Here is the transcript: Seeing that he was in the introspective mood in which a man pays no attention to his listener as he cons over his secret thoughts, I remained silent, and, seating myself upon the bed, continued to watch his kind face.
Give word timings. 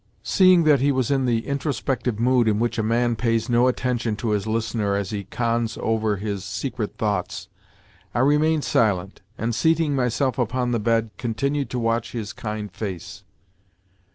Seeing 0.23 0.63
that 0.63 0.79
he 0.79 0.91
was 0.91 1.11
in 1.11 1.27
the 1.27 1.45
introspective 1.45 2.19
mood 2.19 2.47
in 2.47 2.57
which 2.57 2.79
a 2.79 2.81
man 2.81 3.15
pays 3.15 3.49
no 3.49 3.67
attention 3.67 4.15
to 4.15 4.29
his 4.31 4.47
listener 4.47 4.95
as 4.95 5.11
he 5.11 5.25
cons 5.25 5.77
over 5.79 6.15
his 6.15 6.43
secret 6.43 6.97
thoughts, 6.97 7.49
I 8.15 8.21
remained 8.21 8.63
silent, 8.63 9.21
and, 9.37 9.53
seating 9.53 9.95
myself 9.95 10.39
upon 10.39 10.71
the 10.71 10.79
bed, 10.79 11.11
continued 11.19 11.69
to 11.69 11.77
watch 11.77 12.13
his 12.13 12.33
kind 12.33 12.71
face. 12.71 13.23